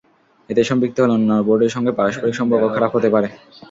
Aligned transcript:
এতে 0.49 0.61
সম্পৃক্ত 0.69 0.97
হলে 0.99 1.13
অন্যান্য 1.15 1.45
বোর্ডের 1.47 1.73
সঙ্গে 1.75 1.91
পারস্পরিক 1.99 2.35
সম্পর্ক 2.39 2.63
খারাপ 2.75 2.91
হতে 2.95 3.09
পারে। 3.15 3.27